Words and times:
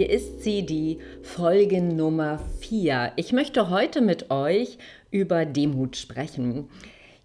Hier 0.00 0.08
ist 0.08 0.42
sie, 0.42 0.64
die 0.64 0.98
Folge 1.20 1.82
Nummer 1.82 2.40
4. 2.60 3.12
Ich 3.16 3.34
möchte 3.34 3.68
heute 3.68 4.00
mit 4.00 4.30
euch 4.30 4.78
über 5.10 5.44
Demut 5.44 5.94
sprechen. 5.94 6.70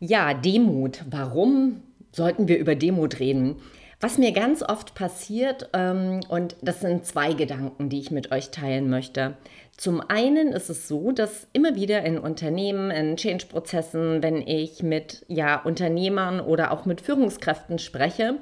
Ja, 0.02 0.34
Demut. 0.34 1.06
Warum 1.10 1.84
sollten 2.12 2.50
wir 2.50 2.58
über 2.58 2.76
Demut 2.76 3.22
reden? 3.22 3.62
Was 4.02 4.18
mir 4.18 4.34
ganz 4.34 4.62
oft 4.62 4.94
passiert, 4.94 5.70
ähm, 5.72 6.20
und 6.28 6.58
das 6.62 6.82
sind 6.82 7.06
zwei 7.06 7.32
Gedanken, 7.32 7.88
die 7.88 8.00
ich 8.00 8.12
mit 8.12 8.34
euch 8.34 8.52
teilen 8.52 8.90
möchte. 8.90 9.38
Zum 9.78 10.02
einen 10.02 10.50
ist 10.50 10.70
es 10.70 10.90
so, 10.90 11.14
dass 11.14 11.48
immer 11.54 11.76
wieder 11.76 12.04
in 12.04 12.18
Unternehmen, 12.18 12.92
in 12.92 13.16
Change-Prozessen, 13.16 14.22
wenn 14.22 14.42
ich 14.42 14.84
mit 14.84 15.26
ja, 15.30 15.62
Unternehmern 15.62 16.42
oder 16.42 16.72
auch 16.72 16.86
mit 16.86 17.00
Führungskräften 17.00 17.80
spreche 17.80 18.36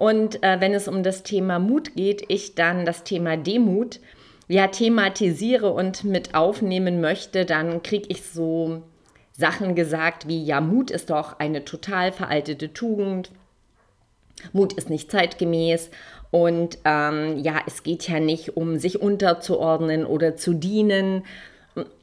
und 0.00 0.42
äh, 0.42 0.60
wenn 0.60 0.72
es 0.72 0.88
um 0.88 1.02
das 1.02 1.24
Thema 1.24 1.58
Mut 1.58 1.94
geht, 1.94 2.24
ich 2.28 2.54
dann 2.54 2.86
das 2.86 3.04
Thema 3.04 3.36
Demut 3.36 4.00
ja 4.48 4.66
thematisiere 4.66 5.70
und 5.70 6.04
mit 6.04 6.34
aufnehmen 6.34 7.02
möchte, 7.02 7.44
dann 7.44 7.82
kriege 7.82 8.06
ich 8.08 8.22
so 8.22 8.80
Sachen 9.32 9.74
gesagt 9.74 10.26
wie, 10.26 10.42
ja, 10.42 10.62
Mut 10.62 10.90
ist 10.90 11.10
doch 11.10 11.38
eine 11.38 11.66
total 11.66 12.12
veraltete 12.12 12.72
Tugend. 12.72 13.30
Mut 14.54 14.72
ist 14.72 14.88
nicht 14.88 15.10
zeitgemäß 15.10 15.90
und 16.30 16.78
ähm, 16.86 17.36
ja, 17.36 17.60
es 17.66 17.82
geht 17.82 18.08
ja 18.08 18.20
nicht 18.20 18.56
um 18.56 18.78
sich 18.78 19.02
unterzuordnen 19.02 20.06
oder 20.06 20.34
zu 20.34 20.54
dienen. 20.54 21.26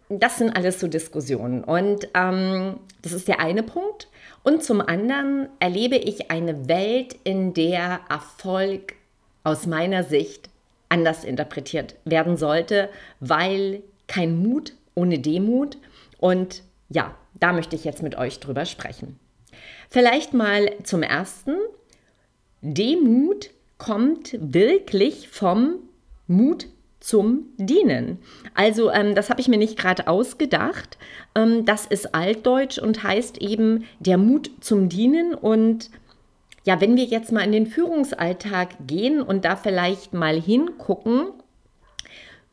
Das 0.07 0.37
sind 0.37 0.55
alles 0.55 0.79
so 0.79 0.87
Diskussionen 0.87 1.63
und 1.63 2.09
ähm, 2.13 2.75
das 3.01 3.13
ist 3.13 3.27
der 3.27 3.39
eine 3.39 3.63
Punkt. 3.63 4.07
Und 4.43 4.63
zum 4.63 4.81
anderen 4.81 5.49
erlebe 5.59 5.97
ich 5.97 6.31
eine 6.31 6.67
Welt, 6.67 7.17
in 7.23 7.53
der 7.53 8.01
Erfolg 8.09 8.95
aus 9.43 9.65
meiner 9.65 10.03
Sicht 10.03 10.49
anders 10.89 11.23
interpretiert 11.23 11.95
werden 12.05 12.37
sollte, 12.37 12.89
weil 13.19 13.83
kein 14.07 14.37
Mut 14.41 14.73
ohne 14.95 15.19
Demut. 15.19 15.77
Und 16.17 16.63
ja, 16.89 17.15
da 17.39 17.53
möchte 17.53 17.75
ich 17.75 17.83
jetzt 17.83 18.03
mit 18.03 18.17
euch 18.17 18.39
drüber 18.39 18.65
sprechen. 18.65 19.19
Vielleicht 19.89 20.33
mal 20.33 20.71
zum 20.83 21.03
ersten. 21.03 21.55
Demut 22.61 23.51
kommt 23.77 24.37
wirklich 24.39 25.29
vom 25.29 25.75
Mut 26.27 26.67
zum 26.99 27.45
Dienen. 27.57 28.19
Also 28.53 28.91
ähm, 28.91 29.15
das 29.15 29.29
habe 29.29 29.41
ich 29.41 29.47
mir 29.47 29.57
nicht 29.57 29.77
gerade 29.77 30.07
ausgedacht. 30.07 30.97
Ähm, 31.35 31.65
das 31.65 31.85
ist 31.85 32.13
altdeutsch 32.15 32.79
und 32.79 33.03
heißt 33.03 33.37
eben 33.39 33.85
der 33.99 34.17
Mut 34.17 34.51
zum 34.61 34.89
Dienen. 34.89 35.33
Und 35.33 35.89
ja, 36.63 36.81
wenn 36.81 36.97
wir 36.97 37.05
jetzt 37.05 37.31
mal 37.31 37.43
in 37.43 37.51
den 37.51 37.67
Führungsalltag 37.67 38.69
gehen 38.87 39.21
und 39.21 39.45
da 39.45 39.55
vielleicht 39.55 40.13
mal 40.13 40.39
hingucken, 40.39 41.27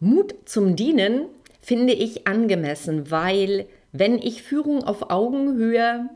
Mut 0.00 0.34
zum 0.44 0.77
Dienen 0.77 1.27
finde 1.60 1.94
ich 1.94 2.27
angemessen, 2.27 3.10
weil 3.10 3.66
wenn 3.93 4.19
ich 4.19 4.43
Führung 4.43 4.84
auf 4.84 5.10
Augenhöhe 5.10 6.10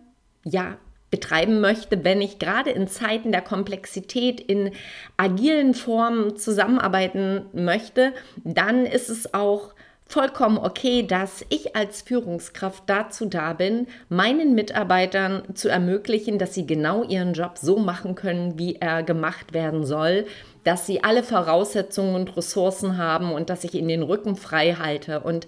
ja 0.44 0.76
betreiben 1.10 1.60
möchte, 1.60 2.04
wenn 2.04 2.20
ich 2.20 2.38
gerade 2.38 2.70
in 2.70 2.86
Zeiten 2.86 3.32
der 3.32 3.42
Komplexität 3.42 4.40
in 4.40 4.72
agilen 5.16 5.74
Formen 5.74 6.36
zusammenarbeiten 6.36 7.46
möchte, 7.52 8.12
dann 8.44 8.84
ist 8.84 9.08
es 9.08 9.32
auch 9.32 9.74
vollkommen 10.08 10.58
okay, 10.58 11.06
dass 11.06 11.44
ich 11.50 11.76
als 11.76 12.00
Führungskraft 12.02 12.84
dazu 12.86 13.26
da 13.26 13.52
bin, 13.52 13.86
meinen 14.08 14.54
Mitarbeitern 14.54 15.42
zu 15.54 15.68
ermöglichen, 15.68 16.38
dass 16.38 16.54
sie 16.54 16.66
genau 16.66 17.04
ihren 17.04 17.34
Job 17.34 17.58
so 17.58 17.78
machen 17.78 18.14
können, 18.14 18.58
wie 18.58 18.76
er 18.76 19.02
gemacht 19.02 19.52
werden 19.52 19.84
soll, 19.84 20.26
dass 20.64 20.86
sie 20.86 21.04
alle 21.04 21.22
Voraussetzungen 21.22 22.14
und 22.14 22.36
Ressourcen 22.36 22.96
haben 22.96 23.32
und 23.32 23.50
dass 23.50 23.64
ich 23.64 23.74
ihnen 23.74 23.88
den 23.88 24.02
Rücken 24.02 24.34
frei 24.34 24.74
halte. 24.74 25.20
Und 25.20 25.46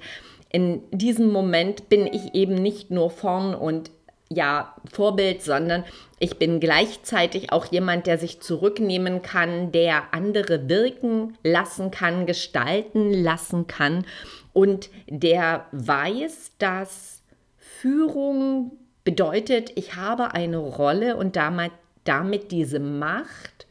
in 0.51 0.83
diesem 0.91 1.31
Moment 1.31 1.89
bin 1.89 2.07
ich 2.07 2.35
eben 2.35 2.55
nicht 2.55 2.91
nur 2.91 3.11
vorn 3.11 3.55
und 3.55 3.91
ja, 4.33 4.77
Vorbild, 4.93 5.43
sondern 5.43 5.85
ich 6.21 6.39
bin 6.39 6.61
gleichzeitig 6.61 7.53
auch 7.53 7.67
jemand, 7.67 8.07
der 8.07 8.17
sich 8.17 8.41
zurücknehmen 8.41 9.23
kann, 9.23 9.73
der 9.73 10.15
andere 10.15 10.69
wirken 10.69 11.37
lassen 11.43 11.91
kann, 11.91 12.27
gestalten 12.27 13.13
lassen 13.13 13.67
kann 13.67 14.07
und 14.53 14.91
der 15.09 15.67
weiß, 15.73 16.53
dass 16.59 17.23
Führung 17.57 18.73
bedeutet, 19.03 19.73
ich 19.75 19.97
habe 19.97 20.33
eine 20.33 20.59
Rolle 20.59 21.17
und 21.17 21.35
damit, 21.35 21.73
damit 22.05 22.53
diese 22.53 22.79
Macht 22.79 23.67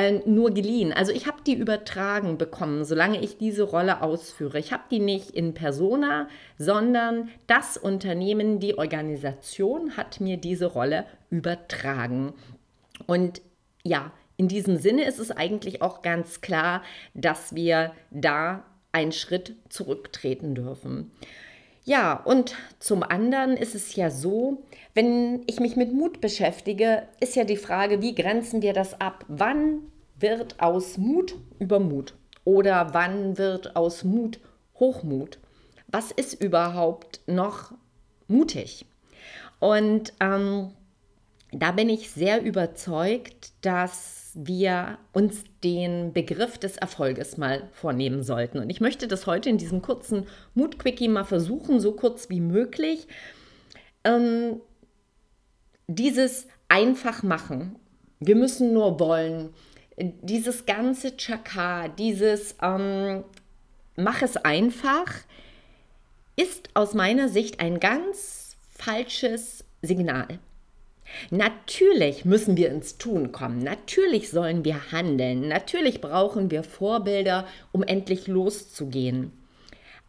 äh, 0.00 0.22
nur 0.24 0.54
geliehen. 0.54 0.94
Also 0.94 1.12
ich 1.12 1.26
habe 1.26 1.42
die 1.46 1.52
übertragen 1.52 2.38
bekommen, 2.38 2.86
solange 2.86 3.20
ich 3.20 3.36
diese 3.36 3.64
Rolle 3.64 4.00
ausführe. 4.00 4.58
Ich 4.58 4.72
habe 4.72 4.84
die 4.90 4.98
nicht 4.98 5.30
in 5.30 5.52
persona, 5.52 6.26
sondern 6.56 7.28
das 7.46 7.76
Unternehmen, 7.76 8.60
die 8.60 8.78
Organisation 8.78 9.98
hat 9.98 10.18
mir 10.18 10.38
diese 10.38 10.64
Rolle 10.64 11.04
übertragen. 11.28 12.32
Und 13.06 13.42
ja, 13.82 14.10
in 14.38 14.48
diesem 14.48 14.78
Sinne 14.78 15.04
ist 15.04 15.18
es 15.18 15.30
eigentlich 15.30 15.82
auch 15.82 16.00
ganz 16.00 16.40
klar, 16.40 16.82
dass 17.12 17.54
wir 17.54 17.92
da 18.10 18.64
einen 18.92 19.12
Schritt 19.12 19.54
zurücktreten 19.68 20.54
dürfen. 20.54 21.10
Ja, 21.84 22.14
und 22.14 22.54
zum 22.78 23.02
anderen 23.02 23.58
ist 23.58 23.74
es 23.74 23.96
ja 23.96 24.08
so, 24.08 24.62
wenn 24.94 25.42
ich 25.46 25.60
mich 25.60 25.76
mit 25.76 25.92
Mut 25.92 26.22
beschäftige, 26.22 27.02
ist 27.20 27.36
ja 27.36 27.44
die 27.44 27.58
Frage, 27.58 28.00
wie 28.00 28.14
grenzen 28.14 28.62
wir 28.62 28.72
das 28.72 28.98
ab? 28.98 29.26
Wann 29.28 29.80
wird 30.20 30.60
aus 30.60 30.98
Mut 30.98 31.34
Übermut? 31.58 32.14
Oder 32.44 32.94
wann 32.94 33.38
wird 33.38 33.76
aus 33.76 34.04
Mut 34.04 34.40
Hochmut? 34.78 35.38
Was 35.88 36.10
ist 36.10 36.40
überhaupt 36.40 37.20
noch 37.26 37.72
mutig? 38.28 38.86
Und 39.58 40.12
ähm, 40.20 40.70
da 41.52 41.72
bin 41.72 41.88
ich 41.88 42.10
sehr 42.10 42.42
überzeugt, 42.42 43.52
dass 43.60 44.32
wir 44.34 44.98
uns 45.12 45.44
den 45.64 46.12
Begriff 46.12 46.58
des 46.58 46.76
Erfolges 46.76 47.36
mal 47.36 47.68
vornehmen 47.72 48.22
sollten. 48.22 48.58
Und 48.58 48.70
ich 48.70 48.80
möchte 48.80 49.08
das 49.08 49.26
heute 49.26 49.50
in 49.50 49.58
diesem 49.58 49.82
kurzen 49.82 50.26
Mut-Quickie 50.54 51.08
mal 51.08 51.24
versuchen, 51.24 51.80
so 51.80 51.92
kurz 51.92 52.30
wie 52.30 52.40
möglich. 52.40 53.08
Ähm, 54.04 54.60
dieses 55.88 56.46
einfach 56.68 57.22
machen. 57.22 57.76
Wir 58.20 58.36
müssen 58.36 58.72
nur 58.72 59.00
wollen. 59.00 59.50
Dieses 60.00 60.66
ganze 60.66 61.16
Chaka, 61.16 61.88
dieses 61.88 62.56
ähm, 62.62 63.24
Mach 63.96 64.22
es 64.22 64.36
einfach, 64.38 65.12
ist 66.36 66.70
aus 66.74 66.94
meiner 66.94 67.28
Sicht 67.28 67.60
ein 67.60 67.80
ganz 67.80 68.56
falsches 68.70 69.64
Signal. 69.82 70.38
Natürlich 71.30 72.24
müssen 72.24 72.56
wir 72.56 72.70
ins 72.70 72.96
Tun 72.96 73.32
kommen, 73.32 73.58
natürlich 73.58 74.30
sollen 74.30 74.64
wir 74.64 74.92
handeln, 74.92 75.48
natürlich 75.48 76.00
brauchen 76.00 76.50
wir 76.50 76.62
Vorbilder, 76.62 77.46
um 77.72 77.82
endlich 77.82 78.26
loszugehen. 78.26 79.32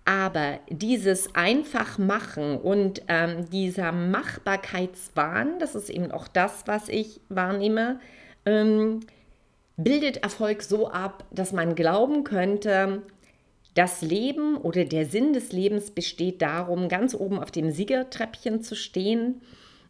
Aber 0.06 0.60
dieses 0.70 1.36
Einfachmachen 1.36 2.58
und 2.58 3.02
ähm, 3.08 3.50
dieser 3.50 3.92
Machbarkeitswahn, 3.92 5.60
das 5.60 5.76
ist 5.76 5.90
eben 5.90 6.12
auch 6.12 6.28
das, 6.28 6.64
was 6.66 6.88
ich 6.88 7.20
wahrnehme, 7.30 8.00
ähm, 8.46 9.02
bildet 9.84 10.18
Erfolg 10.18 10.62
so 10.64 10.90
ab, 10.90 11.26
dass 11.32 11.52
man 11.52 11.76
glauben 11.76 12.24
könnte, 12.24 13.02
das 13.74 14.02
Leben 14.02 14.58
oder 14.58 14.84
der 14.86 15.06
Sinn 15.06 15.34
des 15.34 15.52
Lebens 15.52 15.92
besteht 15.92 16.42
darum, 16.42 16.90
ganz 16.90 17.16
oben 17.16 17.40
auf 17.40 17.52
dem 17.52 17.72
Siegertreppchen 17.72 18.62
zu 18.62 18.76
stehen 18.76 19.42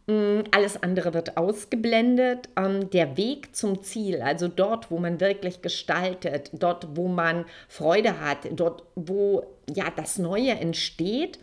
Mm, 0.07 0.41
alles 0.51 0.81
andere 0.81 1.13
wird 1.13 1.37
ausgeblendet. 1.37 2.49
Ähm, 2.57 2.89
der 2.89 3.17
Weg 3.17 3.55
zum 3.55 3.83
Ziel, 3.83 4.21
also 4.21 4.47
dort, 4.47 4.89
wo 4.89 4.97
man 4.97 5.19
wirklich 5.19 5.61
gestaltet, 5.61 6.49
dort, 6.53 6.95
wo 6.95 7.07
man 7.07 7.45
Freude 7.67 8.19
hat, 8.19 8.39
dort, 8.51 8.83
wo 8.95 9.45
ja 9.73 9.85
das 9.95 10.17
Neue 10.17 10.51
entsteht, 10.51 11.39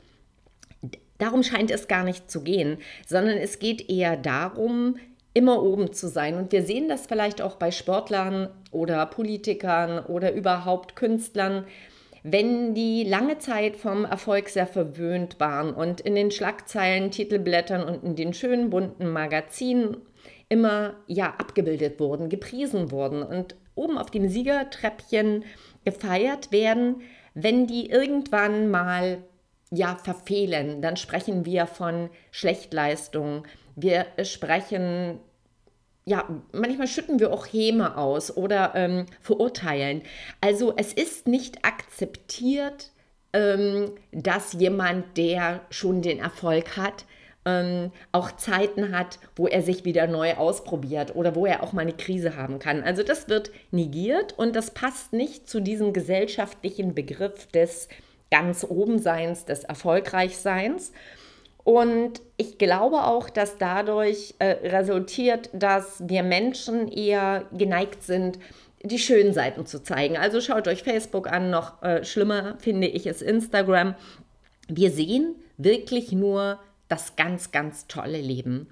darum 1.19 1.43
scheint 1.43 1.71
es 1.71 1.89
gar 1.89 2.05
nicht 2.05 2.31
zu 2.31 2.43
gehen, 2.43 2.79
sondern 3.07 3.39
es 3.39 3.59
geht 3.59 3.89
eher 3.89 4.17
darum, 4.17 4.97
immer 5.39 5.63
oben 5.63 5.93
zu 5.93 6.09
sein. 6.09 6.35
Und 6.35 6.51
wir 6.51 6.65
sehen 6.65 6.89
das 6.89 7.07
vielleicht 7.07 7.41
auch 7.41 7.55
bei 7.55 7.71
Sportlern 7.71 8.49
oder 8.73 9.07
Politikern 9.07 10.05
oder 10.05 10.33
überhaupt 10.33 10.97
Künstlern, 10.97 11.65
wenn 12.25 12.75
die 12.75 13.05
lange 13.05 13.39
Zeit 13.39 13.77
vom 13.77 14.05
Erfolg 14.05 14.49
sehr 14.49 14.67
verwöhnt 14.67 15.39
waren 15.39 15.73
und 15.73 16.01
in 16.01 16.17
den 16.17 16.33
Schlagzeilen, 16.33 17.13
Titelblättern 17.13 17.85
und 17.85 18.03
in 18.03 18.17
den 18.17 18.35
schönen 18.35 18.69
bunten 18.69 19.13
Magazinen 19.13 19.99
immer 20.49 20.95
ja 21.07 21.27
abgebildet 21.39 22.01
wurden, 22.01 22.29
gepriesen 22.29 22.91
wurden 22.91 23.23
und 23.23 23.55
oben 23.77 23.97
auf 23.97 24.11
dem 24.11 24.29
Siegertreppchen 24.29 25.45
gefeiert 25.85 26.51
werden, 26.51 27.03
wenn 27.35 27.69
die 27.69 27.89
irgendwann 27.89 28.69
mal 28.73 29.19
ja 29.71 29.95
verfehlen, 30.03 30.83
dann 30.83 30.97
sprechen 30.97 31.45
wir 31.45 31.67
von 31.67 32.11
Schlechtleistung. 32.33 33.47
Wir 33.77 34.07
sprechen 34.25 35.21
ja, 36.09 36.25
manchmal 36.53 36.89
schütten 36.89 37.21
wir 37.21 37.33
auch 37.33 37.47
Häme 37.47 37.99
aus 37.99 38.35
oder 38.35 38.73
ähm, 38.75 39.05
verurteilen. 39.21 40.03
Also 40.41 40.73
es 40.77 40.95
ist 40.95 41.29
nicht 41.29 41.67
akzeptiert, 41.67 42.93
ähm, 43.35 43.93
dass 44.11 44.55
jemand, 44.55 45.19
der 45.19 45.61
schon 45.69 46.01
den 46.01 46.19
Erfolg 46.19 46.79
hat, 46.79 47.05
ähm, 47.45 47.93
auch 48.11 48.33
Zeiten 48.33 48.97
hat, 48.97 49.19
wo 49.37 49.47
er 49.47 49.61
sich 49.61 49.85
wieder 49.85 50.07
neu 50.07 50.35
ausprobiert 50.35 51.15
oder 51.15 51.35
wo 51.35 51.45
er 51.45 51.63
auch 51.63 51.75
mal 51.75 51.83
eine 51.83 51.93
Krise 51.93 52.37
haben 52.37 52.59
kann. 52.59 52.83
Also 52.83 53.03
das 53.03 53.29
wird 53.29 53.51
negiert 53.71 54.33
und 54.39 54.57
das 54.57 54.71
passt 54.73 55.13
nicht 55.13 55.49
zu 55.49 55.61
diesem 55.61 55.93
gesellschaftlichen 55.93 56.95
Begriff 56.95 57.47
des 57.49 57.89
ganz 58.31 58.65
Obenseins, 58.65 59.45
des 59.45 59.65
Erfolgreichseins. 59.65 60.93
Und 61.65 62.23
ich 62.37 62.57
glaube 62.59 63.05
auch, 63.05 63.29
dass 63.29 63.59
dadurch 63.59 64.35
äh, 64.39 64.69
resultiert, 64.69 65.51
dass 65.53 66.03
wir 66.09 66.23
Menschen 66.23 66.89
eher 66.89 67.45
geneigt 67.53 68.03
sind, 68.03 68.39
die 68.83 68.99
schönen 68.99 69.33
Seiten 69.33 69.67
zu 69.67 69.83
zeigen. 69.83 70.17
Also 70.17 70.41
schaut 70.41 70.69
euch 70.69 70.83
Facebook 70.83 71.31
an, 71.31 71.51
noch 71.51 71.83
äh, 71.83 72.05
schlimmer 72.05 72.57
finde 72.59 72.87
ich 72.87 73.07
es 73.07 73.23
Instagram. 73.23 73.95
Wir 74.69 74.91
sehen 74.91 75.35
wirklich 75.57 76.13
nur 76.13 76.59
das 76.89 77.17
ganz, 77.17 77.51
ganz 77.53 77.87
tolle 77.87 78.21
Leben. 78.21 78.69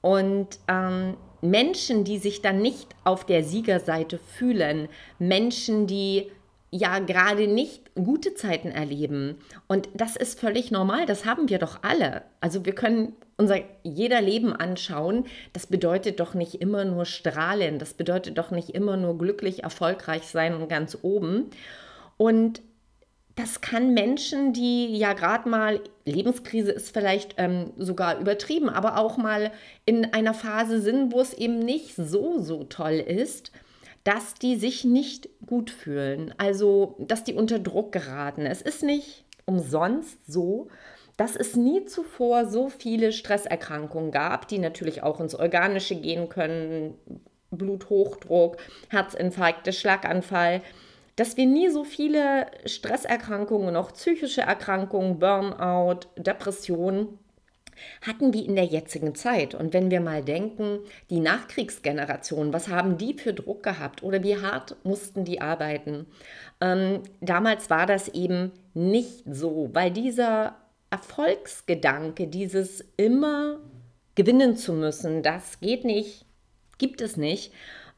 Und 0.00 0.58
ähm, 0.68 1.16
Menschen, 1.40 2.04
die 2.04 2.18
sich 2.18 2.42
dann 2.42 2.60
nicht 2.62 2.88
auf 3.04 3.24
der 3.24 3.44
Siegerseite 3.44 4.18
fühlen, 4.18 4.88
Menschen, 5.18 5.86
die 5.86 6.30
ja 6.70 6.98
gerade 6.98 7.46
nicht 7.46 7.94
gute 7.94 8.34
Zeiten 8.34 8.68
erleben. 8.68 9.36
Und 9.68 9.88
das 9.94 10.16
ist 10.16 10.38
völlig 10.38 10.70
normal, 10.70 11.06
das 11.06 11.24
haben 11.24 11.48
wir 11.48 11.58
doch 11.58 11.82
alle. 11.82 12.22
Also 12.40 12.64
wir 12.66 12.74
können 12.74 13.14
unser 13.36 13.60
jeder 13.84 14.20
Leben 14.20 14.52
anschauen. 14.52 15.24
Das 15.52 15.66
bedeutet 15.66 16.20
doch 16.20 16.34
nicht 16.34 16.56
immer 16.56 16.84
nur 16.84 17.04
strahlen, 17.04 17.78
das 17.78 17.94
bedeutet 17.94 18.36
doch 18.36 18.50
nicht 18.50 18.70
immer 18.70 18.96
nur 18.96 19.16
glücklich, 19.16 19.62
erfolgreich 19.62 20.24
sein 20.24 20.54
und 20.54 20.68
ganz 20.68 20.98
oben. 21.02 21.50
Und 22.16 22.60
das 23.36 23.60
kann 23.60 23.94
Menschen, 23.94 24.52
die 24.52 24.98
ja 24.98 25.12
gerade 25.12 25.48
mal, 25.48 25.80
Lebenskrise 26.04 26.72
ist 26.72 26.92
vielleicht 26.92 27.36
ähm, 27.38 27.70
sogar 27.76 28.18
übertrieben, 28.18 28.68
aber 28.68 28.98
auch 28.98 29.16
mal 29.16 29.52
in 29.84 30.12
einer 30.12 30.34
Phase 30.34 30.80
sind, 30.80 31.12
wo 31.12 31.20
es 31.20 31.34
eben 31.34 31.60
nicht 31.60 31.94
so, 31.94 32.40
so 32.40 32.64
toll 32.64 32.94
ist, 32.94 33.52
dass 34.08 34.32
die 34.32 34.56
sich 34.56 34.84
nicht 34.84 35.28
gut 35.44 35.70
fühlen, 35.70 36.34
also 36.38 36.96
dass 36.98 37.24
die 37.24 37.34
unter 37.34 37.58
Druck 37.58 37.92
geraten. 37.92 38.46
Es 38.46 38.62
ist 38.62 38.82
nicht 38.82 39.26
umsonst 39.44 40.18
so, 40.26 40.68
dass 41.18 41.36
es 41.36 41.56
nie 41.56 41.84
zuvor 41.84 42.46
so 42.46 42.70
viele 42.70 43.12
Stresserkrankungen 43.12 44.10
gab, 44.10 44.48
die 44.48 44.60
natürlich 44.60 45.02
auch 45.02 45.20
ins 45.20 45.34
Organische 45.34 45.94
gehen 45.94 46.30
können, 46.30 46.94
Bluthochdruck, 47.50 48.56
Herzinfarkte, 48.88 49.74
Schlaganfall, 49.74 50.62
dass 51.16 51.36
wir 51.36 51.44
nie 51.44 51.68
so 51.68 51.84
viele 51.84 52.46
Stresserkrankungen, 52.64 53.74
noch 53.74 53.92
psychische 53.92 54.40
Erkrankungen, 54.40 55.18
Burnout, 55.18 56.08
Depressionen 56.16 57.18
hatten 58.02 58.32
die 58.32 58.46
in 58.46 58.54
der 58.54 58.64
jetzigen 58.64 59.14
Zeit. 59.14 59.54
Und 59.54 59.72
wenn 59.72 59.90
wir 59.90 60.00
mal 60.00 60.22
denken, 60.22 60.80
die 61.10 61.20
Nachkriegsgeneration, 61.20 62.52
was 62.52 62.68
haben 62.68 62.98
die 62.98 63.14
für 63.14 63.32
Druck 63.32 63.62
gehabt 63.62 64.02
oder 64.02 64.22
wie 64.22 64.36
hart 64.36 64.76
mussten 64.84 65.24
die 65.24 65.40
arbeiten? 65.40 66.06
Ähm, 66.60 67.02
damals 67.20 67.70
war 67.70 67.86
das 67.86 68.08
eben 68.08 68.52
nicht 68.74 69.24
so, 69.26 69.70
weil 69.72 69.90
dieser 69.90 70.56
Erfolgsgedanke, 70.90 72.26
dieses 72.26 72.84
immer 72.96 73.60
gewinnen 74.14 74.56
zu 74.56 74.72
müssen, 74.72 75.22
das 75.22 75.60
geht 75.60 75.84
nicht, 75.84 76.24
gibt 76.78 77.00
es 77.00 77.16
nicht, 77.16 77.52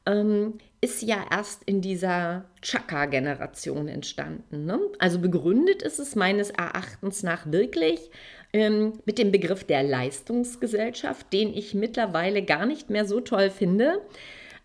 ähm, 0.06 0.58
ist 0.80 1.02
ja 1.02 1.24
erst 1.30 1.62
in 1.64 1.82
dieser 1.82 2.46
Chaka-Generation 2.62 3.86
entstanden. 3.88 4.64
Ne? 4.64 4.80
Also 4.98 5.18
begründet 5.18 5.82
ist 5.82 5.98
es 5.98 6.16
meines 6.16 6.50
Erachtens 6.50 7.22
nach 7.22 7.50
wirklich 7.52 8.10
ähm, 8.52 8.94
mit 9.04 9.18
dem 9.18 9.32
Begriff 9.32 9.64
der 9.64 9.82
Leistungsgesellschaft, 9.82 11.32
den 11.32 11.54
ich 11.54 11.74
mittlerweile 11.74 12.42
gar 12.42 12.66
nicht 12.66 12.90
mehr 12.90 13.04
so 13.04 13.20
toll 13.20 13.50
finde, 13.50 14.00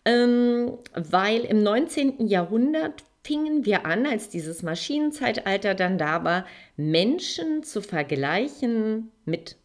ähm, 0.05 0.73
weil 0.93 1.45
im 1.45 1.63
19. 1.63 2.27
Jahrhundert 2.27 3.03
fingen 3.23 3.65
wir 3.65 3.85
an, 3.85 4.05
als 4.05 4.29
dieses 4.29 4.61
Maschinenzeitalter 4.61 5.73
dann 5.73 5.97
da 5.97 6.23
war, 6.23 6.45
Menschen 6.77 7.63
zu 7.63 7.81
vergleichen 7.81 9.11
mit 9.25 9.57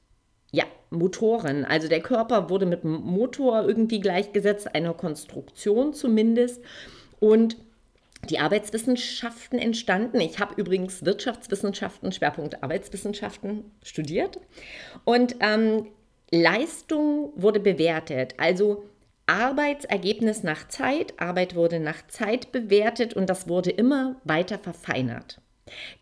ja, 0.50 0.64
Motoren. 0.88 1.64
Also 1.64 1.88
der 1.88 2.00
Körper 2.00 2.48
wurde 2.48 2.66
mit 2.66 2.82
dem 2.82 2.92
Motor 2.92 3.64
irgendwie 3.66 4.00
gleichgesetzt, 4.00 4.74
einer 4.74 4.94
Konstruktion 4.94 5.92
zumindest. 5.92 6.62
Und 7.20 7.58
die 8.28 8.38
Arbeitswissenschaften 8.38 9.58
entstanden. 9.58 10.20
Ich 10.20 10.38
habe 10.38 10.54
übrigens 10.56 11.04
Wirtschaftswissenschaften, 11.04 12.12
Schwerpunkt 12.12 12.62
Arbeitswissenschaften 12.62 13.70
studiert. 13.82 14.38
Und 15.04 15.36
ähm, 15.40 15.86
Leistung 16.30 17.32
wurde 17.34 17.60
bewertet. 17.60 18.34
Also 18.38 18.84
Arbeitsergebnis 19.26 20.42
nach 20.42 20.68
Zeit, 20.68 21.20
Arbeit 21.20 21.54
wurde 21.54 21.80
nach 21.80 22.06
Zeit 22.08 22.52
bewertet 22.52 23.14
und 23.14 23.30
das 23.30 23.48
wurde 23.48 23.70
immer 23.70 24.16
weiter 24.24 24.58
verfeinert. 24.58 25.40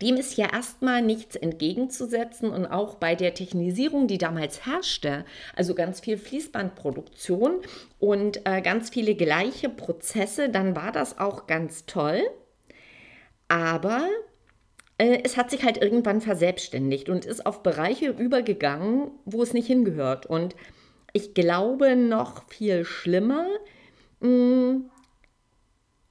Dem 0.01 0.15
ist 0.15 0.37
ja 0.37 0.51
erstmal 0.51 1.01
nichts 1.01 1.35
entgegenzusetzen 1.35 2.49
und 2.49 2.65
auch 2.65 2.95
bei 2.95 3.15
der 3.15 3.33
Technisierung, 3.33 4.07
die 4.07 4.17
damals 4.17 4.65
herrschte, 4.65 5.25
also 5.55 5.75
ganz 5.75 5.99
viel 5.99 6.17
Fließbandproduktion 6.17 7.61
und 7.99 8.45
äh, 8.45 8.61
ganz 8.61 8.89
viele 8.89 9.15
gleiche 9.15 9.69
Prozesse, 9.69 10.49
dann 10.49 10.75
war 10.75 10.91
das 10.91 11.19
auch 11.19 11.47
ganz 11.47 11.85
toll. 11.85 12.21
Aber 13.47 14.07
äh, 14.99 15.19
es 15.23 15.37
hat 15.37 15.49
sich 15.49 15.63
halt 15.63 15.81
irgendwann 15.81 16.21
verselbstständigt 16.21 17.09
und 17.09 17.25
ist 17.25 17.45
auf 17.45 17.63
Bereiche 17.63 18.09
übergegangen, 18.09 19.11
wo 19.25 19.41
es 19.41 19.53
nicht 19.53 19.67
hingehört. 19.67 20.27
Und 20.27 20.55
ich 21.13 21.33
glaube 21.33 21.95
noch 21.95 22.47
viel 22.49 22.85
schlimmer, 22.85 23.47
mh, 24.19 24.27
hm, 24.27 24.89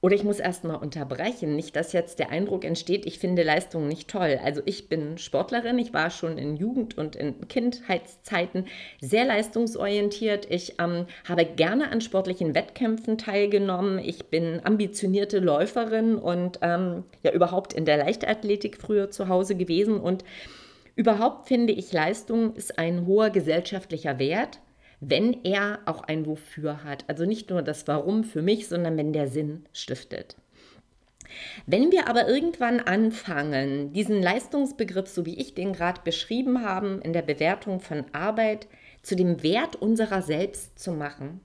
oder 0.01 0.15
ich 0.15 0.23
muss 0.23 0.39
erst 0.39 0.63
mal 0.63 0.75
unterbrechen, 0.75 1.57
nicht, 1.57 1.75
dass 1.75 1.91
jetzt 1.91 2.19
der 2.19 2.29
Eindruck 2.29 2.63
entsteht, 2.63 3.05
ich 3.05 3.19
finde 3.19 3.43
Leistungen 3.43 3.89
nicht 3.89 4.09
toll. 4.09 4.39
Also 4.41 4.61
ich 4.63 4.87
bin 4.87 5.17
Sportlerin, 5.17 5.77
ich 5.77 5.93
war 5.93 6.09
schon 6.09 6.37
in 6.37 6.55
Jugend- 6.55 6.97
und 6.97 7.17
in 7.17 7.49
Kindheitszeiten 7.49 8.65
sehr 9.01 9.25
leistungsorientiert. 9.25 10.49
Ich 10.49 10.75
ähm, 10.79 11.05
habe 11.27 11.43
gerne 11.43 11.91
an 11.91 11.99
sportlichen 11.99 12.55
Wettkämpfen 12.55 13.17
teilgenommen. 13.17 13.99
Ich 13.99 14.27
bin 14.27 14.61
ambitionierte 14.63 15.39
Läuferin 15.39 16.15
und 16.15 16.59
ähm, 16.61 17.03
ja 17.23 17.33
überhaupt 17.33 17.73
in 17.73 17.83
der 17.83 17.97
Leichtathletik 17.97 18.77
früher 18.77 19.11
zu 19.11 19.27
Hause 19.27 19.55
gewesen. 19.55 19.99
Und 19.99 20.23
überhaupt 20.95 21.49
finde 21.49 21.73
ich, 21.73 21.91
Leistung 21.91 22.55
ist 22.55 22.79
ein 22.79 23.05
hoher 23.05 23.31
gesellschaftlicher 23.31 24.17
Wert 24.17 24.59
wenn 25.01 25.43
er 25.43 25.79
auch 25.85 26.01
ein 26.03 26.25
Wofür 26.25 26.83
hat. 26.83 27.05
Also 27.07 27.25
nicht 27.25 27.49
nur 27.49 27.61
das 27.61 27.87
Warum 27.87 28.23
für 28.23 28.41
mich, 28.41 28.67
sondern 28.67 28.97
wenn 28.97 29.13
der 29.13 29.27
Sinn 29.27 29.65
stiftet. 29.73 30.35
Wenn 31.65 31.91
wir 31.91 32.07
aber 32.07 32.27
irgendwann 32.27 32.79
anfangen, 32.79 33.93
diesen 33.93 34.21
Leistungsbegriff, 34.21 35.07
so 35.07 35.25
wie 35.25 35.39
ich 35.39 35.53
den 35.53 35.73
gerade 35.73 36.01
beschrieben 36.03 36.63
habe, 36.63 36.99
in 37.03 37.13
der 37.13 37.21
Bewertung 37.21 37.79
von 37.79 38.05
Arbeit 38.13 38.67
zu 39.03 39.15
dem 39.15 39.43
Wert 39.43 39.75
unserer 39.75 40.21
selbst 40.21 40.79
zu 40.79 40.91
machen, 40.91 41.41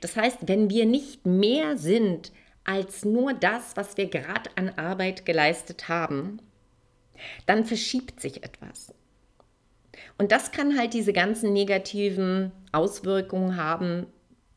das 0.00 0.16
heißt, 0.16 0.38
wenn 0.42 0.68
wir 0.68 0.84
nicht 0.84 1.26
mehr 1.26 1.78
sind 1.78 2.32
als 2.64 3.04
nur 3.04 3.32
das, 3.32 3.76
was 3.76 3.96
wir 3.96 4.06
gerade 4.06 4.50
an 4.56 4.70
Arbeit 4.70 5.24
geleistet 5.24 5.88
haben, 5.88 6.40
dann 7.46 7.64
verschiebt 7.64 8.20
sich 8.20 8.42
etwas. 8.42 8.92
Und 10.18 10.32
das 10.32 10.52
kann 10.52 10.78
halt 10.78 10.94
diese 10.94 11.12
ganzen 11.12 11.52
negativen 11.52 12.52
Auswirkungen 12.72 13.56
haben, 13.56 14.06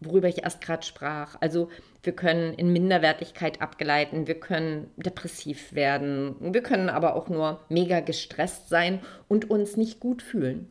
worüber 0.02 0.28
ich 0.28 0.44
erst 0.44 0.62
gerade 0.62 0.86
sprach. 0.86 1.38
Also 1.40 1.70
wir 2.04 2.14
können 2.14 2.54
in 2.54 2.74
Minderwertigkeit 2.74 3.62
abgeleiten, 3.62 4.28
wir 4.28 4.40
können 4.40 4.90
depressiv 4.98 5.74
werden, 5.74 6.36
wir 6.40 6.62
können 6.62 6.90
aber 6.90 7.16
auch 7.16 7.30
nur 7.30 7.62
mega 7.70 8.02
gestresst 8.02 8.70
sein 8.70 9.00
und 9.28 9.50
uns 9.50 9.78
nicht 9.78 10.00
gut 10.00 10.22
fühlen. 10.22 10.70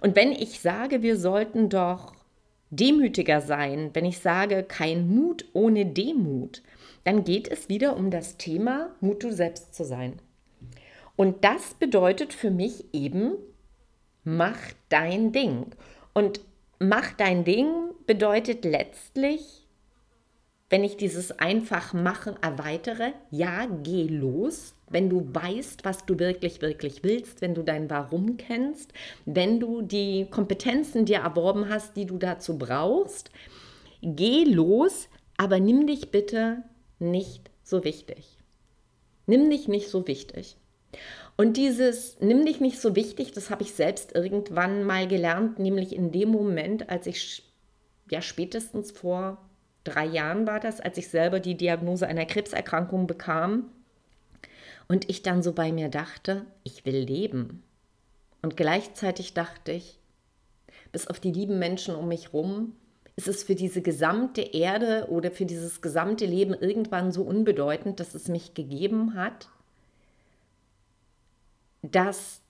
Und 0.00 0.16
wenn 0.16 0.32
ich 0.32 0.60
sage, 0.60 1.02
wir 1.02 1.16
sollten 1.16 1.68
doch 1.68 2.14
demütiger 2.70 3.40
sein, 3.40 3.90
wenn 3.94 4.04
ich 4.04 4.18
sage, 4.18 4.62
kein 4.62 5.08
Mut 5.08 5.44
ohne 5.52 5.86
Demut, 5.86 6.62
dann 7.04 7.24
geht 7.24 7.48
es 7.48 7.68
wieder 7.68 7.96
um 7.96 8.10
das 8.10 8.36
Thema 8.36 8.90
Mut, 9.00 9.22
du 9.22 9.32
selbst 9.32 9.74
zu 9.74 9.84
sein. 9.84 10.20
Und 11.18 11.42
das 11.42 11.74
bedeutet 11.74 12.32
für 12.32 12.52
mich 12.52 12.94
eben, 12.94 13.32
mach 14.22 14.56
dein 14.88 15.32
Ding. 15.32 15.66
Und 16.14 16.40
mach 16.78 17.12
dein 17.12 17.42
Ding 17.42 17.66
bedeutet 18.06 18.64
letztlich, 18.64 19.66
wenn 20.70 20.84
ich 20.84 20.96
dieses 20.96 21.32
einfach 21.32 21.92
machen 21.92 22.36
erweitere, 22.40 23.14
ja, 23.32 23.66
geh 23.82 24.04
los, 24.04 24.74
wenn 24.90 25.10
du 25.10 25.28
weißt, 25.34 25.84
was 25.84 26.06
du 26.06 26.20
wirklich, 26.20 26.62
wirklich 26.62 27.02
willst, 27.02 27.40
wenn 27.40 27.56
du 27.56 27.64
dein 27.64 27.90
Warum 27.90 28.36
kennst, 28.36 28.92
wenn 29.26 29.58
du 29.58 29.82
die 29.82 30.28
Kompetenzen 30.30 31.04
dir 31.04 31.18
erworben 31.18 31.68
hast, 31.68 31.96
die 31.96 32.06
du 32.06 32.18
dazu 32.18 32.58
brauchst, 32.58 33.32
geh 34.02 34.44
los, 34.44 35.08
aber 35.36 35.58
nimm 35.58 35.88
dich 35.88 36.12
bitte 36.12 36.62
nicht 37.00 37.50
so 37.64 37.82
wichtig. 37.82 38.38
Nimm 39.26 39.50
dich 39.50 39.66
nicht 39.66 39.88
so 39.88 40.06
wichtig. 40.06 40.56
Und 41.36 41.56
dieses 41.56 42.18
Nimm 42.20 42.44
dich 42.44 42.60
nicht 42.60 42.80
so 42.80 42.96
wichtig, 42.96 43.32
das 43.32 43.50
habe 43.50 43.62
ich 43.62 43.74
selbst 43.74 44.14
irgendwann 44.14 44.84
mal 44.84 45.06
gelernt, 45.06 45.58
nämlich 45.58 45.94
in 45.94 46.10
dem 46.10 46.30
Moment, 46.30 46.90
als 46.90 47.06
ich 47.06 47.44
ja 48.10 48.22
spätestens 48.22 48.90
vor 48.90 49.38
drei 49.84 50.06
Jahren 50.06 50.46
war 50.46 50.60
das, 50.60 50.80
als 50.80 50.98
ich 50.98 51.08
selber 51.08 51.40
die 51.40 51.56
Diagnose 51.56 52.06
einer 52.06 52.26
Krebserkrankung 52.26 53.06
bekam 53.06 53.70
und 54.88 55.08
ich 55.08 55.22
dann 55.22 55.42
so 55.42 55.52
bei 55.52 55.72
mir 55.72 55.88
dachte, 55.88 56.44
ich 56.64 56.84
will 56.84 56.98
leben. 56.98 57.62
Und 58.42 58.56
gleichzeitig 58.56 59.34
dachte 59.34 59.72
ich, 59.72 59.98
bis 60.92 61.06
auf 61.06 61.20
die 61.20 61.32
lieben 61.32 61.58
Menschen 61.58 61.94
um 61.94 62.08
mich 62.08 62.32
rum, 62.32 62.74
ist 63.16 63.28
es 63.28 63.42
für 63.42 63.54
diese 63.54 63.82
gesamte 63.82 64.40
Erde 64.40 65.06
oder 65.10 65.30
für 65.30 65.44
dieses 65.44 65.80
gesamte 65.82 66.24
Leben 66.24 66.54
irgendwann 66.54 67.10
so 67.10 67.22
unbedeutend, 67.22 68.00
dass 68.00 68.14
es 68.14 68.28
mich 68.28 68.54
gegeben 68.54 69.14
hat, 69.14 69.48
dass 71.82 72.42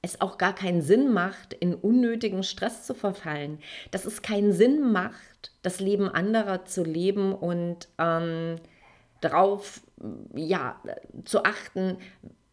es 0.00 0.20
auch 0.20 0.38
gar 0.38 0.54
keinen 0.54 0.82
Sinn 0.82 1.12
macht, 1.12 1.52
in 1.52 1.74
unnötigen 1.74 2.42
Stress 2.42 2.86
zu 2.86 2.94
verfallen, 2.94 3.58
dass 3.90 4.04
es 4.04 4.22
keinen 4.22 4.52
Sinn 4.52 4.92
macht, 4.92 5.52
das 5.62 5.80
Leben 5.80 6.08
anderer 6.08 6.64
zu 6.64 6.84
leben 6.84 7.34
und 7.34 7.88
ähm, 7.98 8.56
darauf 9.20 9.80
ja, 10.34 10.80
zu 11.24 11.44
achten, 11.44 11.98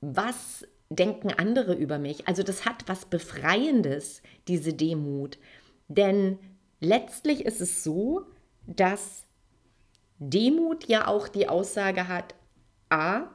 was 0.02 0.68
denken 0.90 1.32
andere 1.32 1.74
über 1.74 2.00
mich. 2.00 2.28
Also 2.28 2.44
das 2.44 2.66
hat 2.66 2.88
was 2.88 3.06
Befreiendes, 3.06 4.22
diese 4.48 4.74
Demut. 4.74 5.38
Denn 5.88 6.40
letztlich 6.80 7.46
ist 7.46 7.62
es 7.62 7.84
so, 7.84 8.26
dass 8.66 9.26
Demut 10.18 10.86
ja 10.86 11.08
auch 11.08 11.28
die 11.28 11.48
Aussage 11.48 12.08
hat, 12.08 12.36
a, 12.90 13.28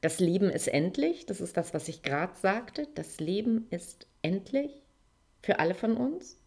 das 0.00 0.18
Leben 0.20 0.50
ist 0.50 0.68
endlich, 0.68 1.26
das 1.26 1.40
ist 1.40 1.56
das, 1.56 1.74
was 1.74 1.88
ich 1.88 2.02
gerade 2.02 2.34
sagte, 2.40 2.88
das 2.94 3.20
Leben 3.20 3.66
ist 3.70 4.06
endlich 4.22 4.70
für 5.42 5.58
alle 5.58 5.74
von 5.74 5.96
uns. 5.96 6.38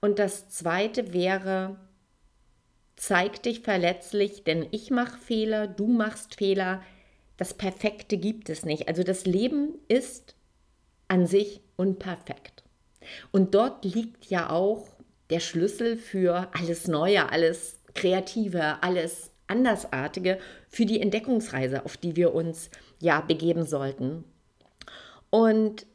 Und 0.00 0.18
das 0.18 0.48
Zweite 0.48 1.12
wäre, 1.12 1.76
zeig 2.96 3.42
dich 3.42 3.60
verletzlich, 3.60 4.44
denn 4.44 4.66
ich 4.70 4.90
mache 4.90 5.18
Fehler, 5.18 5.66
du 5.66 5.86
machst 5.86 6.36
Fehler. 6.36 6.82
Das 7.36 7.54
Perfekte 7.54 8.16
gibt 8.16 8.48
es 8.48 8.64
nicht. 8.64 8.86
Also 8.86 9.02
das 9.02 9.24
Leben 9.24 9.78
ist 9.88 10.36
an 11.08 11.26
sich 11.26 11.60
unperfekt. 11.76 12.62
Und 13.32 13.54
dort 13.54 13.84
liegt 13.84 14.26
ja 14.26 14.50
auch 14.50 14.88
der 15.30 15.40
Schlüssel 15.40 15.96
für 15.96 16.48
alles 16.52 16.86
Neue, 16.86 17.30
alles 17.30 17.80
Kreative, 17.94 18.82
alles 18.82 19.30
Andersartige, 19.46 20.38
für 20.74 20.86
die 20.86 21.00
Entdeckungsreise, 21.00 21.84
auf 21.84 21.96
die 21.96 22.16
wir 22.16 22.34
uns 22.34 22.68
ja 22.98 23.20
begeben 23.20 23.64
sollten. 23.64 24.24
Und 25.30 25.86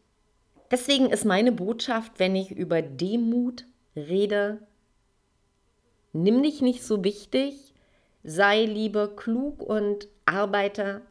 deswegen 0.71 1.09
ist 1.09 1.25
meine 1.25 1.51
Botschaft, 1.51 2.13
wenn 2.17 2.33
ich 2.33 2.51
über 2.51 2.81
Demut 2.81 3.65
rede, 3.93 4.59
nimm 6.13 6.41
dich 6.43 6.61
nicht 6.61 6.81
so 6.83 7.03
wichtig, 7.03 7.73
sei 8.23 8.63
lieber 8.63 9.13
klug 9.17 9.61
und 9.61 10.07
arbeite 10.25 11.01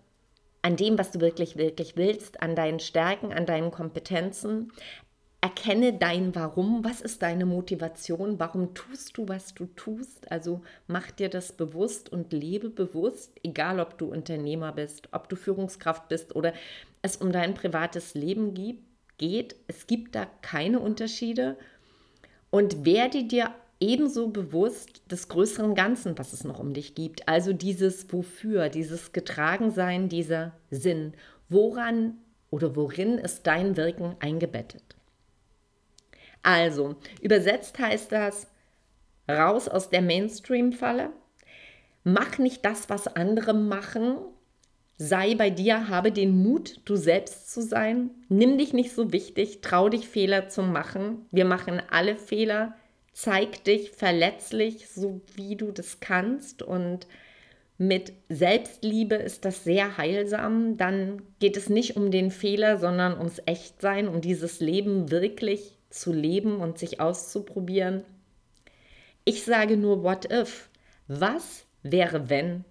an 0.62 0.76
dem, 0.76 0.98
was 0.98 1.10
du 1.10 1.20
wirklich, 1.20 1.58
wirklich 1.58 1.94
willst, 1.94 2.40
an 2.40 2.56
deinen 2.56 2.80
Stärken, 2.80 3.34
an 3.34 3.44
deinen 3.44 3.70
Kompetenzen. 3.70 4.72
Erkenne 5.40 5.92
dein 5.92 6.34
Warum, 6.34 6.82
was 6.84 7.00
ist 7.00 7.22
deine 7.22 7.46
Motivation, 7.46 8.40
warum 8.40 8.74
tust 8.74 9.16
du, 9.16 9.28
was 9.28 9.54
du 9.54 9.66
tust. 9.66 10.30
Also 10.32 10.62
mach 10.88 11.12
dir 11.12 11.28
das 11.28 11.52
bewusst 11.52 12.10
und 12.10 12.32
lebe 12.32 12.70
bewusst, 12.70 13.38
egal 13.44 13.78
ob 13.78 13.98
du 13.98 14.06
Unternehmer 14.06 14.72
bist, 14.72 15.08
ob 15.12 15.28
du 15.28 15.36
Führungskraft 15.36 16.08
bist 16.08 16.34
oder 16.34 16.54
es 17.02 17.18
um 17.18 17.30
dein 17.30 17.54
privates 17.54 18.14
Leben 18.14 18.52
geht. 19.16 19.54
Es 19.68 19.86
gibt 19.86 20.16
da 20.16 20.26
keine 20.42 20.80
Unterschiede. 20.80 21.56
Und 22.50 22.84
werde 22.84 23.24
dir 23.24 23.54
ebenso 23.78 24.28
bewusst 24.28 25.02
des 25.10 25.28
größeren 25.28 25.74
Ganzen, 25.74 26.18
was 26.18 26.32
es 26.32 26.44
noch 26.44 26.58
um 26.58 26.74
dich 26.74 26.94
gibt. 26.94 27.28
Also 27.28 27.52
dieses 27.52 28.12
Wofür, 28.12 28.70
dieses 28.70 29.12
Getragensein, 29.12 30.08
dieser 30.08 30.52
Sinn. 30.70 31.12
Woran 31.48 32.18
oder 32.50 32.74
worin 32.74 33.18
ist 33.18 33.46
dein 33.46 33.76
Wirken 33.76 34.16
eingebettet? 34.18 34.87
Also, 36.48 36.96
übersetzt 37.20 37.78
heißt 37.78 38.10
das, 38.10 38.46
raus 39.30 39.68
aus 39.68 39.90
der 39.90 40.00
Mainstream-Falle, 40.00 41.10
mach 42.04 42.38
nicht 42.38 42.64
das, 42.64 42.88
was 42.88 43.06
andere 43.06 43.52
machen, 43.52 44.16
sei 44.96 45.34
bei 45.34 45.50
dir, 45.50 45.90
habe 45.90 46.10
den 46.10 46.42
Mut, 46.42 46.80
du 46.86 46.96
selbst 46.96 47.52
zu 47.52 47.60
sein, 47.60 48.08
nimm 48.30 48.56
dich 48.56 48.72
nicht 48.72 48.94
so 48.94 49.12
wichtig, 49.12 49.60
trau 49.60 49.90
dich 49.90 50.08
Fehler 50.08 50.48
zu 50.48 50.62
machen. 50.62 51.26
Wir 51.32 51.44
machen 51.44 51.82
alle 51.90 52.16
Fehler, 52.16 52.74
zeig 53.12 53.62
dich 53.64 53.90
verletzlich, 53.90 54.88
so 54.88 55.20
wie 55.34 55.54
du 55.54 55.70
das 55.70 56.00
kannst. 56.00 56.62
Und 56.62 57.06
mit 57.76 58.14
Selbstliebe 58.30 59.16
ist 59.16 59.44
das 59.44 59.64
sehr 59.64 59.98
heilsam. 59.98 60.78
Dann 60.78 61.20
geht 61.40 61.58
es 61.58 61.68
nicht 61.68 61.98
um 61.98 62.10
den 62.10 62.30
Fehler, 62.30 62.78
sondern 62.78 63.18
ums 63.18 63.42
Echtsein, 63.44 64.08
um 64.08 64.22
dieses 64.22 64.60
Leben 64.60 65.10
wirklich 65.10 65.77
zu 65.90 66.12
leben 66.12 66.60
und 66.60 66.78
sich 66.78 67.00
auszuprobieren. 67.00 68.04
Ich 69.24 69.44
sage 69.44 69.76
nur, 69.76 70.02
what 70.02 70.32
if? 70.32 70.68
Was 71.06 71.64
wäre, 71.82 72.30
wenn? 72.30 72.64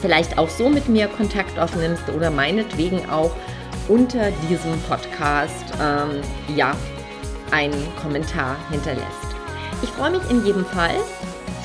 vielleicht 0.00 0.38
auch 0.38 0.48
so 0.48 0.68
mit 0.68 0.88
mir 0.88 1.08
Kontakt 1.08 1.58
aufnimmst 1.58 2.08
oder 2.14 2.30
meinetwegen 2.30 3.08
auch 3.10 3.32
unter 3.88 4.30
diesem 4.48 4.78
Podcast 4.88 5.64
ähm, 5.80 6.20
ja 6.56 6.74
einen 7.50 7.86
Kommentar 8.02 8.56
hinterlässt. 8.70 9.06
Ich 9.82 9.88
freue 9.90 10.10
mich 10.10 10.30
in 10.30 10.44
jedem 10.44 10.64
Fall 10.66 10.96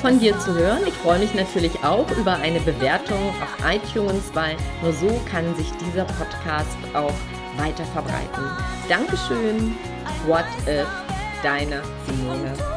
von 0.00 0.18
dir 0.18 0.38
zu 0.38 0.54
hören. 0.54 0.80
Ich 0.86 0.94
freue 0.94 1.18
mich 1.18 1.34
natürlich 1.34 1.82
auch 1.82 2.10
über 2.12 2.36
eine 2.36 2.60
Bewertung 2.60 3.30
auf 3.42 3.56
iTunes, 3.66 4.30
weil 4.34 4.56
nur 4.82 4.92
so 4.92 5.20
kann 5.30 5.54
sich 5.56 5.70
dieser 5.72 6.04
Podcast 6.04 6.76
auch 6.94 7.14
weiter 7.56 7.84
verbreiten. 7.84 8.44
Dankeschön. 8.88 9.74
What 10.26 10.44
if? 10.66 10.86
Deine 11.42 11.82
Simone. 12.06 12.73